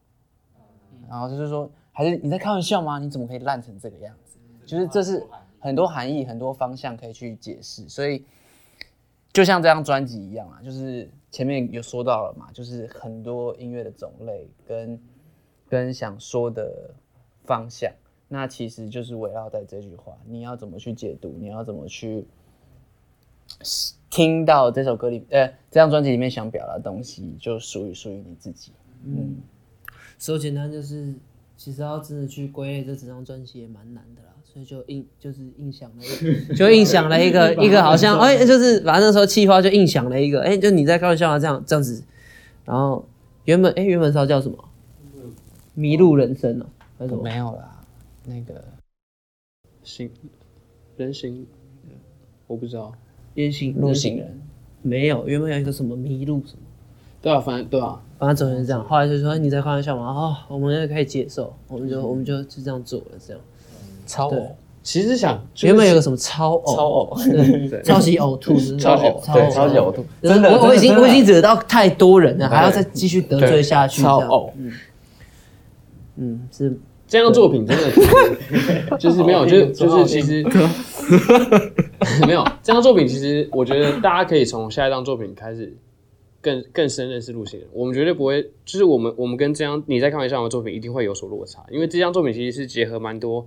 [1.09, 1.71] 然后就是说。
[1.99, 3.01] 还是你在开玩笑吗？
[3.01, 4.39] 你怎么可以烂成这个样子？
[4.65, 5.21] 就是这是
[5.59, 7.89] 很多含义、很多方向可以去解释。
[7.89, 8.25] 所以
[9.33, 15.01] 就像这张专辑一样啊，就是前面有说到了嘛，就是很多音乐的种类跟
[15.69, 16.95] 跟想说的
[17.45, 17.93] 方向，
[18.29, 21.35] 那其实就是围绕在这句话：你要怎么去解读？
[21.41, 22.25] 你要怎么去
[24.09, 25.27] 听到这首歌里？
[25.31, 28.71] 呃，这张专辑里面想表达的东西，就属于属于你自己。
[29.05, 29.39] 嗯，
[30.17, 31.13] 说简单就是。
[31.59, 42.01] 其实要真的去归类这整张专辑也蛮难的啦，所以就印就是印象了，就印象了一个 一个 好像哎，就是反正那时候气话就印象了一个哎，就你在开玩笑啊这样这样子，
[42.65, 43.05] 然后
[43.45, 44.57] 原本哎原本是要叫什么？
[45.75, 46.67] 迷路人生哦，
[46.97, 47.23] 还是什么？
[47.25, 47.85] 没有啦，
[48.25, 48.65] 那个
[49.83, 50.09] 行
[50.97, 51.45] 人行，
[52.47, 52.93] 我不知道，
[53.35, 54.41] 人行路行人
[54.83, 56.63] 没有，原本有一个什么迷路什么？
[57.21, 58.01] 对啊，反正对啊。
[58.19, 63.41] 反正总是这样，后来就说你在开玩笑嘛，哦，我们也可以接受，我们就我们就就这样做了，这样。
[64.07, 64.49] 超呕，
[64.83, 69.03] 其实想原本有个什么超呕，超呕，超级呕吐，超级
[69.33, 74.73] 对，超级呕吐，真的，我我已经我已经惹到太多人了，还要再继续得罪下去，超呕，嗯，
[76.17, 76.77] 嗯，是
[77.07, 77.85] 这样作品真的
[78.99, 80.43] 就是没有，就就是其实
[82.27, 85.77] 没有这样作品，其实我觉得大家可以从下一张作品开始。
[86.49, 93.47] 更更深认识陆行人，我们绝对不会，就是我们我们跟这张你在开玩笑的作品一定会有所落差，因为这张作品其实是结合蛮多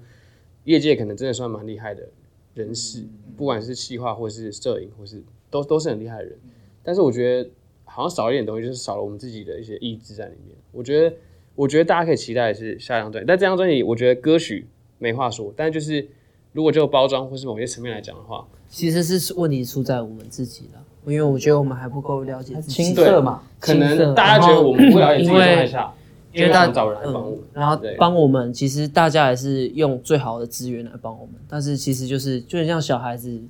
[0.66, 2.08] 业界可能真的算蛮厉害的
[2.54, 3.04] 人士，
[3.36, 6.38] 不管是企划或是摄影或是都都是很厉害的人，
[6.84, 7.50] 但是我觉得
[7.86, 10.56] 好像少一点东西，就是少了我们自己的一些意志在里面。
[10.72, 11.16] 我觉得
[11.56, 14.68] 我觉得大家可以期待的是下一张专辑，但这张专辑我觉得歌曲
[15.00, 16.08] 没话说，但就是
[16.54, 20.86] 如果就包装或是某些层面来讲的话，其实是问题出在我们自己了。
[21.06, 25.92] 因为我觉得我们还不够了解自己，青涩嘛，可能大家觉得我们不了解自己状态下，
[26.32, 33.42] 因为大家找人来帮我们，然后帮我们，其实大家也是用最好的资源来帮我们，但是其实就是就很像小孩子，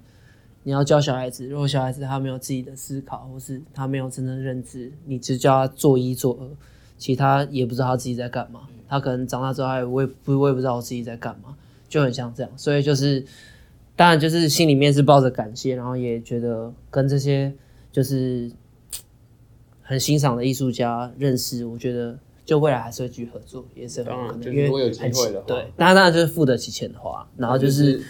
[0.64, 6.48] 你要教小孩子，如果小孩子他没有自己的思考，或是他没有真正认知，你只教他做一做二，
[6.98, 11.54] 其他也不知道他自己在干嘛，他可能长大之后，我也不我也不知道我自己在干嘛，
[11.90, 13.26] 就很像这样，所以就是。
[14.02, 17.54] 当然就是心里面是抱着感谢，然后也觉得跟这些
[17.92, 18.52] 就是
[19.84, 28.02] 很欣赏的艺术家认识，我觉得就未来还是会继续合作，也是很可能，因为如果有机会的话，对，当然当然就是付得起钱的话，然后就是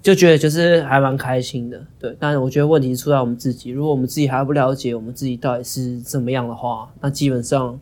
[0.00, 2.16] 就觉得就是还蛮开心的，对。
[2.18, 7.78] 但是我觉得问题出在我们自己，如果我们自己还不了解我们自己到底是怎么样的话，那基本上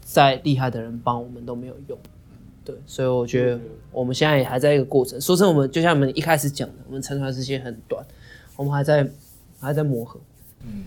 [0.00, 1.98] 再厉害的人帮我们都没有用。
[2.66, 3.60] 对，所以我觉得
[3.92, 5.18] 我们现在也还在一个过程。
[5.20, 8.04] 说真的，我们就像我们一开始讲的，我们成团时间很短，
[8.56, 9.08] 我们还在
[9.60, 10.18] 还在磨合。
[10.62, 10.84] 嗯，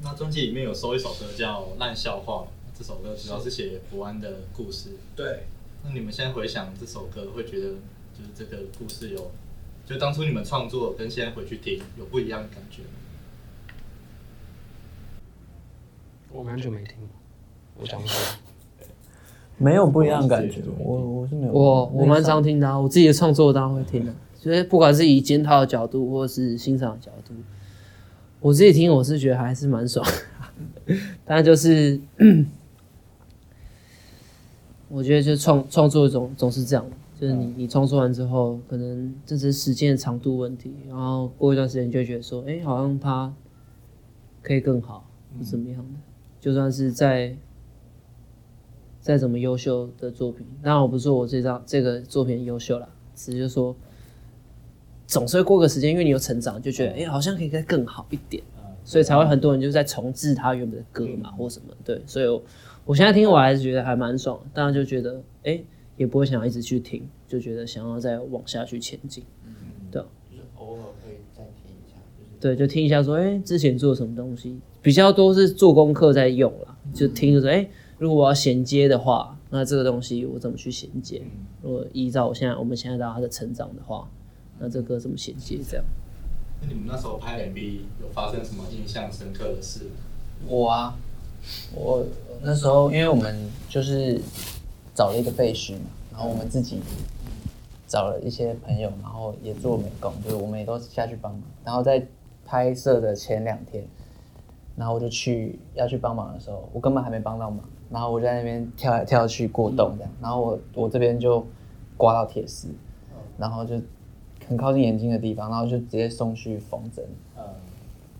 [0.00, 2.46] 那专辑里面有收一首歌叫《烂笑话》，
[2.78, 4.96] 这首歌主要是写福安的故事。
[5.14, 5.40] 对。
[5.82, 7.68] 那你们现在回想这首歌，会觉得
[8.12, 9.30] 就是这个故事有，
[9.86, 12.88] 就当初你们创作跟现在回去听有不一样的感觉吗？
[16.30, 17.08] 我很久没听了，
[17.76, 18.14] 我讲一下。
[19.62, 21.52] 没有不一样的感觉，我我是没有。
[21.52, 24.14] 我我蛮常听的，我自己的创作当然会听的。
[24.34, 27.34] 所以不管是以检讨的角度，或是欣赏的角度，
[28.40, 30.02] 我自己听我是觉得还是蛮爽。
[31.26, 32.00] 当然就是，
[34.88, 36.86] 我觉得就创创作总总是这样，
[37.20, 43.30] 就是你你创作完之后，可能这是时间的长度问题，然后过一段时间就觉得说，哎，好像它
[44.40, 45.06] 可以更好，
[45.38, 46.00] 是怎么样的？
[46.40, 47.36] 就算是在。
[49.00, 53.74] 再怎么优秀的作品，当然我不是说我这张这个作品优秀了，只是说
[55.06, 58.42] 总是会过个时间，因为你有成长，就觉得哎，好像可以再更好一点，
[58.84, 62.26] 所以才会很多人就在重置他原本的歌嘛，或什么对，所以
[62.84, 65.58] 我现在听我还是觉得还蛮爽，当然就觉得哎，
[65.96, 69.24] 也不会想要一直去听，就觉得想要再往下去前进，
[69.90, 71.96] 对，就是偶尔可以再听一下，
[72.38, 77.66] 对，就听一下说哎，之前做什么东西，比较多是做功课在用啦，就听着说哎。
[78.00, 81.20] 如果我要衔接的话，那这个东西我怎么去衔接？
[81.60, 84.08] 如果依照我现在我们现在到他的成长的话，
[84.58, 85.58] 那这歌怎么衔接？
[85.68, 85.84] 这样？
[86.62, 89.90] 那你们那时候拍 MV 有发生什么印象深刻的事？
[90.48, 90.96] 我啊，
[91.74, 92.02] 我
[92.40, 93.36] 那时候因为我们
[93.68, 94.18] 就是
[94.94, 96.80] 找了一个废墟嘛，然后我们自己
[97.86, 101.42] 找了一些朋友，然后也做美工，就是我们也都下去帮忙。
[101.66, 102.06] 然后在
[102.46, 103.84] 拍摄的前两天，
[104.74, 107.62] 然后我就去要去帮忙的时候，我根本还没帮到忙。
[107.90, 111.44] 然后我在那边跳来跳去过洞这样，然后我我这边就
[111.96, 112.68] 刮到铁丝，
[113.36, 113.74] 然后就
[114.46, 117.04] 很靠近眼睛的地方，然后就直接送去缝针，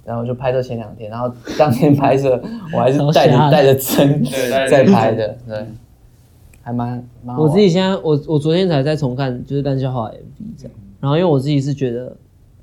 [0.04, 2.42] 然后就拍摄前两天，然后当天拍摄
[2.74, 4.24] 我还是带着带着针
[4.68, 5.66] 在拍的，对，
[6.62, 7.36] 还蛮蛮。
[7.36, 12.16] 我自己现在我我昨天才在重看就是单笑话 MV 这样，然后因为我自己是觉得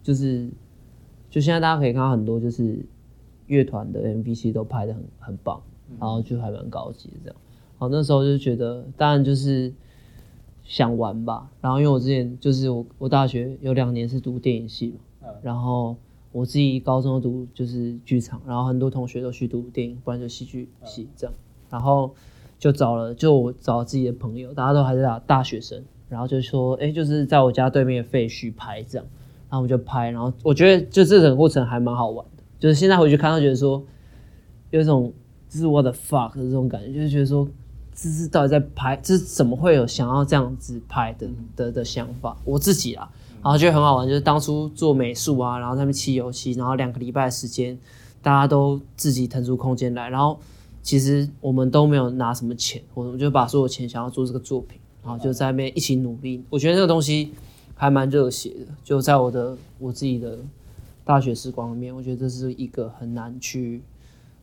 [0.04, 0.50] 就是
[1.30, 2.86] 就现在大家可以看到很多就是
[3.46, 5.62] 乐团的 MV 其实都拍的很很棒。
[6.00, 7.36] 然后就还蛮高级的这样，
[7.78, 9.74] 好那时候就觉得，当然就是
[10.64, 11.50] 想玩吧。
[11.62, 14.90] 然后因为我之前就是我我大学有两年是读电影系
[15.22, 15.96] 嘛，然后
[16.32, 21.34] 我自己高中读就是剧场，然后很多同学都去读电影，不然就戏剧系这样。
[21.70, 22.14] 然后
[22.60, 29.08] 就找了就我找自己的朋友，大家都还是大大学生，然后就说，哎，就是在我家对面的废墟拍这样，
[29.50, 33.84] 然后我们就拍，然后我觉得就这整个过程还蛮好玩的，就是现在回去看到觉得说
[34.72, 35.14] 有一种。
[35.50, 37.48] 这是我的 fuck 的这种感觉，就是觉得说，
[37.96, 42.38] 这是到底在拍，这是怎么会有想要这样子拍的的的想法？
[42.44, 43.10] 我自己啊，
[43.42, 47.78] 然后觉得很好玩，就是当初做美术啊，然后他们漆油漆，然后两个礼拜的时间，
[48.22, 50.40] 大家都自己腾出空间来，然后
[50.84, 56.44] 其实我们都没有拿什么钱，我们就把所有钱想要做这个作品，然后就在那边一起努力。
[56.50, 57.32] 我觉得这个东西
[57.74, 60.38] 还蛮热血的，就在我的我自己的
[61.04, 63.82] 大学时光里面，我觉得这是一个很难去。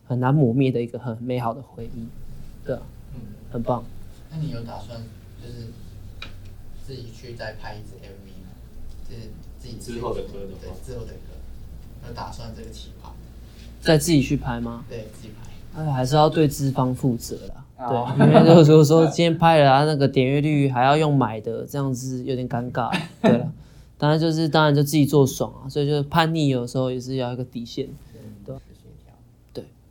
[0.07, 2.05] 很难磨灭的一个很美好的回忆，
[2.65, 2.75] 对，
[3.13, 3.83] 嗯，很棒。
[4.31, 5.01] 那你有打算
[5.41, 5.67] 就是
[6.85, 8.49] 自己去再拍一支 MV 吗？
[9.09, 11.33] 就是自己之后的歌的对，之后的歌
[12.07, 13.13] 有打算这个企划？
[13.81, 14.85] 再自己去拍吗？
[14.89, 15.81] 对，自己拍。
[15.81, 17.65] 哎，还是要对资方负责啦。
[17.89, 22.89] 对，因为如果说今天拍了啊，那个点阅率还要用买的，这样子有点尴尬。
[23.21, 23.51] 对了，
[23.97, 27.89] 当然就是当然就自己做爽啊，所以就是叛逆有时候也是要一个底线。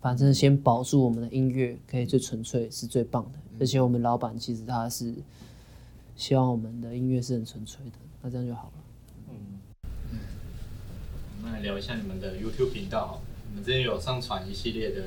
[0.05, 3.39] 反正先保住我们的音乐，可以最纯粹是最棒的。
[3.59, 5.15] 而且我们老板其实他是
[6.15, 8.73] 希望我们的音乐是很纯粹的，那这样就好了。
[9.31, 9.35] 嗯
[10.13, 10.19] 嗯，
[11.39, 13.23] 我们来聊一下你们的 YouTube 频道。
[13.49, 15.05] 你们之前有上传一系列的，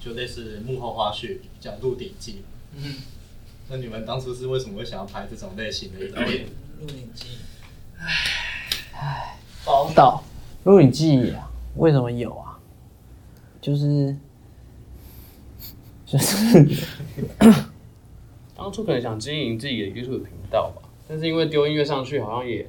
[0.00, 2.32] 就类似幕后花絮，叫《鹿鼎记》。
[2.74, 2.94] 嗯，
[3.68, 6.46] 那你们当初是为什么会想要拍这种类型的影片？
[6.80, 7.26] 鹿鼎记，
[7.98, 8.06] 唉
[8.94, 10.24] 唉，宝岛
[10.64, 12.58] 鹿鼎记啊，为什么有啊？
[13.60, 14.16] 就是。
[16.10, 16.66] 就 是
[18.56, 22.68] 当初可能想经营自己的 YouTube 频道吧，但是因为丢音乐上去好像也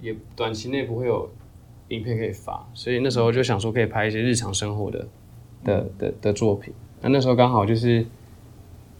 [0.00, 1.30] 也短期内不会有
[1.88, 5.06] 影片可以发，所以那时候就想说可以拍一些日常生活的
[5.62, 6.72] 的的的作品。
[7.02, 8.04] 那那时候刚好就是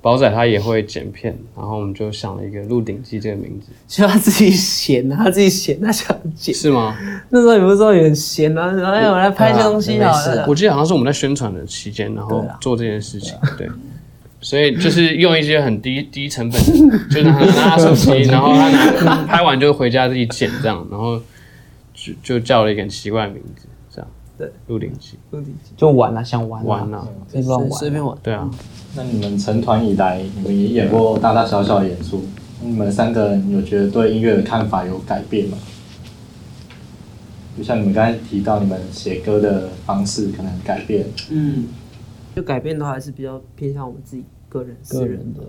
[0.02, 6.54] 宝仔他也会剪片，然后我们就想了一个《鹿鼎记》这个名字，就他自己闲啊，他自己闲，他想剪。
[6.54, 6.96] 是吗？
[7.28, 8.72] 那时候你不是说很闲啊？
[8.72, 10.46] 然后哎，我来拍一些东西好了。
[10.48, 13.68] 我记得好像是我们在宣传的期间，然后做这件事情，对。
[14.42, 16.58] 所以就是用一些很低低成本，
[17.10, 18.70] 就是拿他手机，然后他
[19.04, 21.20] 拿 拍完就回家自己剪这样，然后
[21.92, 23.66] 就就叫了一个很奇怪的名字。
[24.40, 25.16] 对，《鹿鼎记》。
[25.32, 28.16] 鹿鼎记就玩啊，想玩玩啊，随便玩，随便玩。
[28.22, 28.50] 对啊。
[28.96, 32.22] 那你们成团以来，你们也演过大大小小的演出，
[32.62, 35.58] 你们三个人有觉得对音乐的看法有改变吗？
[37.58, 41.06] 就像你们刚才提到，你们写歌的方式可能改变。
[41.28, 41.66] 嗯。
[42.34, 45.42] 就改变的话，还是比较偏向我们自己个人、个人的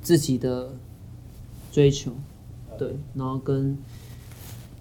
[0.00, 0.70] 自己的
[1.70, 2.12] 追求，
[2.78, 2.96] 对。
[3.12, 3.76] 然后跟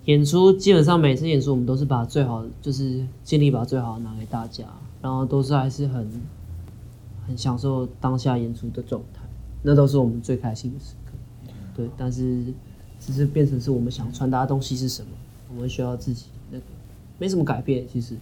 [0.05, 4.65] 演出，基本上每次演出，我们都是把最好的，就是尽力把最好的拿给大家，
[5.01, 6.07] 然后都是还是很
[7.27, 9.21] 很享受当下演出的状态，
[9.61, 11.13] 那都是我们最开心的时刻。
[11.75, 12.43] 对，但是
[12.99, 15.09] 只是变成是我们想传达的东西是什么，
[15.55, 16.63] 我们需要自己那个
[17.17, 17.87] 没什么改变。
[17.87, 18.15] 其实，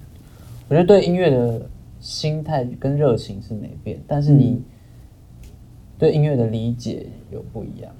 [0.67, 1.69] 我觉得对音乐的。
[2.01, 4.61] 心态跟热情是没变，但是你
[5.97, 7.91] 对音乐的理解有不一样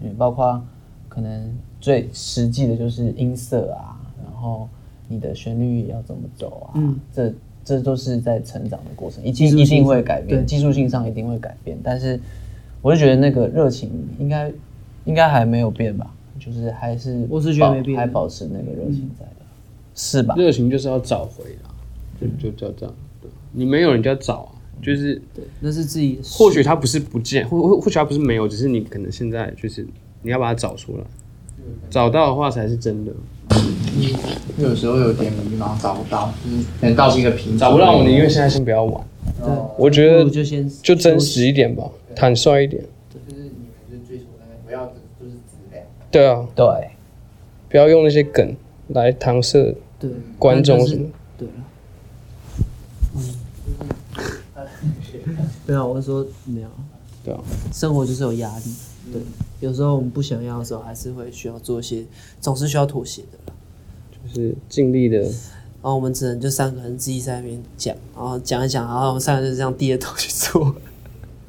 [0.00, 0.64] 嗯，包括
[1.08, 4.68] 可能最实际的就是音色啊，然后
[5.08, 7.32] 你的旋律要怎么走啊，嗯，这
[7.64, 12.18] 这都是在成长的过程，一定一定会改变，技术性上一定会改变，但是
[12.82, 14.50] 我就觉得那个热情应该
[15.04, 19.44] 应该还没有变吧，就是还是我是觉得没变，还保持那个热情在的，
[19.94, 20.34] 是吧？
[20.36, 21.70] 热情就是要找回啦，
[22.20, 22.94] 就就叫这样。
[23.52, 24.52] 你没有人家找啊，
[24.82, 26.20] 就是对，那是自己。
[26.22, 29.86] 或许他不是不见，或或或许他不是没有，只是你可能现在就是
[30.22, 31.04] 你要把它找出来，
[31.90, 33.12] 找到的话才是真的。
[33.96, 34.14] 你
[34.58, 39.04] 有时候有点迷茫，找不到，嗯，可能到一个瓶找不到，我宁愿现在先不要玩。
[39.42, 42.82] 对，我觉得就先就真实一点吧，坦率一点。
[43.12, 43.50] 就是你们
[43.90, 45.84] 就追求那个不要就是质量。
[46.10, 46.90] 对啊，对，
[47.68, 48.54] 不要用那些梗
[48.88, 51.08] 来搪塞对观众什么。
[51.36, 51.48] 对。
[53.16, 53.34] 嗯，
[55.66, 56.68] 对啊，我是说没有。
[57.24, 57.40] 对啊，
[57.72, 58.74] 生活就是有压力。
[59.12, 59.20] 对，
[59.60, 62.04] 有时候我们不想要的时候，还是会需要做一些，
[62.40, 63.52] 总是需要妥协的。
[64.24, 65.18] 就是尽力的。
[65.80, 70.74] 然后我们只能就三个人自己在那边讲，然后讲一讲，然后我们三个人就这样低着头去做。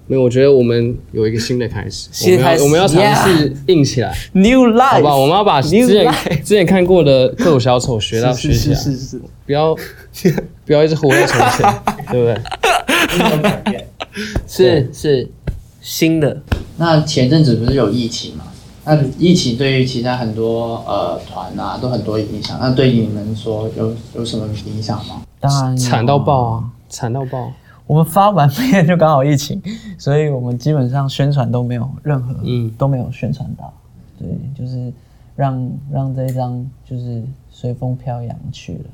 [0.08, 2.10] 没有，我觉得我们有一个新的开始。
[2.14, 4.16] 新开始，我们要尝试硬起来。
[4.34, 6.12] New life，好吧，我们要把之前
[6.44, 8.76] 之前看过的 《各种小丑》学到学起来。
[8.76, 9.76] 是是是，不要
[10.66, 11.82] 不要一直活在从前，
[12.12, 12.42] 对不
[13.72, 13.86] 对？
[14.48, 15.30] 是是
[15.82, 16.42] 新的。
[16.80, 18.46] 那前阵子不是有疫情嘛？
[18.86, 22.58] 那疫情对于其他很多呃团啊都很多影响。
[22.60, 25.22] 那对你们说有有什么影响吗？
[25.40, 26.72] 当然惨到爆啊！
[26.88, 27.52] 惨到爆。
[27.86, 29.62] 我们发完片就刚好疫情，
[30.00, 33.72] 所以我们基本上宣传都没有任何，嗯，都没有宣传到。
[34.18, 34.28] 对，
[34.58, 34.92] 就是
[35.36, 37.22] 让让这一张就是
[37.52, 38.86] 随风飘扬去了，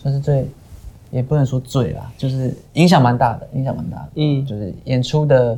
[0.00, 0.46] 算是最。
[1.12, 4.08] 也不能说最啦，就是影响蛮大的，影响蛮大的。
[4.16, 5.56] 嗯，就是演出的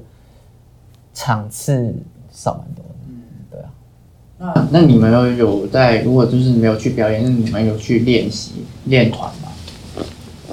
[1.19, 1.93] 场次
[2.31, 2.95] 少蛮多的。
[3.09, 4.53] 嗯，对啊。
[4.71, 6.01] 那那你们有有在？
[6.03, 9.49] 如果就是没有去表演，那你们有去练习练团吗？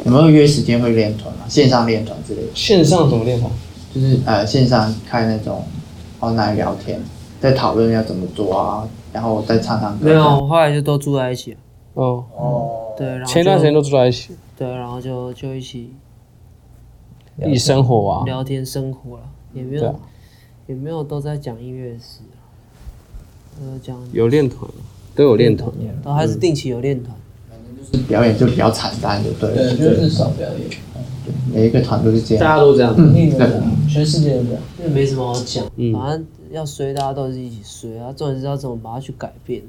[0.03, 1.45] 有没有约时间会练团啊？
[1.47, 2.47] 线上练团之类的？
[2.55, 3.51] 线上怎么练团？
[3.93, 5.63] 就是呃，线上开那种
[6.20, 6.99] online 聊天，
[7.39, 10.05] 在讨论要怎么做啊，然后再唱唱歌。
[10.05, 11.55] 没有，后来就都住在一起。
[11.93, 14.36] 哦哦，对，然后前段时间都住在一起。
[14.57, 15.93] 对，然后就就一起
[17.43, 19.95] 一起生活啊，聊天生活了，也没有
[20.68, 22.22] 也没有都在讲音乐史，
[23.61, 24.70] 呃，讲有练团，
[25.13, 25.72] 都有练团，
[26.03, 27.16] 都还是定期有练团，
[27.49, 30.70] 反正就是表演就比较惨淡就，对，对，就是少表演，
[31.24, 35.63] 对，每一个团都是这样，大家都这样，对，全世界都这样，因为没什么好讲，
[35.93, 39.61] 反正要衰，大家都是一起衰啊，重点是要怎么把它去改变，